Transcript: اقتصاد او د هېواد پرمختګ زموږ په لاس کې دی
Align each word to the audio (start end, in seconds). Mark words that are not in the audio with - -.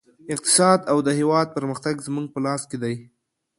اقتصاد 0.33 0.79
او 0.91 0.97
د 1.07 1.09
هېواد 1.19 1.47
پرمختګ 1.57 1.95
زموږ 2.07 2.25
په 2.33 2.39
لاس 2.45 2.61
کې 2.69 2.77
دی 2.83 2.95